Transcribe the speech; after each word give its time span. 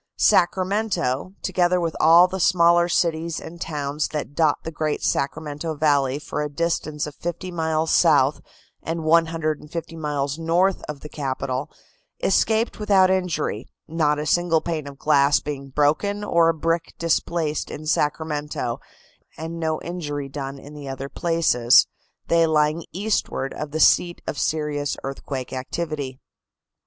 Sacramento, 0.17 1.35
together 1.43 1.79
with 1.79 1.95
all 1.99 2.27
the 2.27 2.39
smaller 2.39 2.89
cities 2.89 3.39
and 3.39 3.61
towns 3.61 4.07
that 4.07 4.33
dot 4.33 4.57
the 4.63 4.71
great 4.71 5.03
Sacramento 5.03 5.75
Valley 5.75 6.17
for 6.17 6.41
a 6.41 6.49
distance 6.49 7.07
fifty 7.19 7.51
miles 7.51 7.91
south 7.91 8.41
and 8.81 9.03
150 9.03 9.95
miles 9.97 10.39
north 10.39 10.81
of 10.89 11.01
the 11.01 11.07
capital, 11.07 11.69
escaped 12.19 12.79
without 12.79 13.11
injury, 13.11 13.67
not 13.87 14.17
a 14.17 14.25
single 14.25 14.59
pane 14.59 14.87
of 14.87 14.97
glass 14.97 15.39
being 15.39 15.69
broken 15.69 16.23
or 16.23 16.49
a 16.49 16.53
brick 16.55 16.95
displaced 16.97 17.69
in 17.69 17.85
Sacramento 17.85 18.79
and 19.37 19.59
no 19.59 19.79
injury 19.83 20.27
done 20.27 20.57
in 20.57 20.73
the 20.73 20.87
other 20.89 21.09
places, 21.09 21.85
they 22.27 22.47
lying 22.47 22.83
eastward 22.91 23.53
of 23.53 23.69
the 23.69 23.79
seat 23.79 24.19
of 24.25 24.39
serious 24.39 24.97
earthquake 25.03 25.53
activity. 25.53 26.19